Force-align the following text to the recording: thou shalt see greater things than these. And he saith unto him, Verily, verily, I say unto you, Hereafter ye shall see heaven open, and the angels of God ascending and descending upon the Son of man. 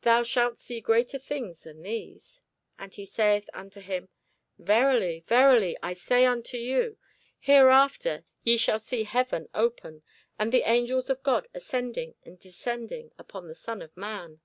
thou 0.00 0.22
shalt 0.22 0.56
see 0.56 0.80
greater 0.80 1.18
things 1.18 1.64
than 1.64 1.82
these. 1.82 2.46
And 2.78 2.94
he 2.94 3.04
saith 3.04 3.50
unto 3.52 3.82
him, 3.82 4.08
Verily, 4.58 5.22
verily, 5.26 5.76
I 5.82 5.92
say 5.92 6.24
unto 6.24 6.56
you, 6.56 6.96
Hereafter 7.38 8.24
ye 8.42 8.56
shall 8.56 8.78
see 8.78 9.02
heaven 9.04 9.50
open, 9.52 10.02
and 10.38 10.50
the 10.50 10.62
angels 10.66 11.10
of 11.10 11.22
God 11.22 11.46
ascending 11.52 12.14
and 12.24 12.40
descending 12.40 13.12
upon 13.18 13.48
the 13.48 13.54
Son 13.54 13.82
of 13.82 13.94
man. 13.94 14.40